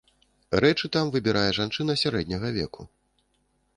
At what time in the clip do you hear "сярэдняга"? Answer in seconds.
2.05-2.49